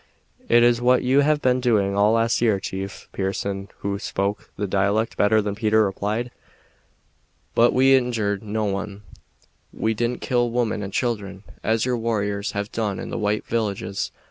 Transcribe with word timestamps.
"It 0.49 0.63
is 0.63 0.81
what 0.81 1.03
you 1.03 1.19
have 1.19 1.43
been 1.43 1.61
doing 1.61 1.95
all 1.95 2.13
last 2.13 2.41
year, 2.41 2.59
chief," 2.59 3.07
Pearson, 3.11 3.67
who 3.81 3.99
spoke 3.99 4.49
the 4.57 4.65
dialect 4.65 5.15
better 5.15 5.43
than 5.43 5.53
Peter, 5.53 5.83
replied. 5.85 6.31
"But 7.53 7.71
we 7.71 7.95
injured 7.95 8.41
no 8.41 8.65
one. 8.65 9.03
We 9.71 9.93
didn't 9.93 10.21
kill 10.21 10.49
women 10.49 10.81
and 10.81 10.91
children, 10.91 11.43
as 11.63 11.85
your 11.85 11.97
warriors 11.97 12.53
have 12.53 12.71
done 12.71 12.97
in 12.97 13.11
the 13.11 13.19
white 13.19 13.45
villages. 13.45 14.09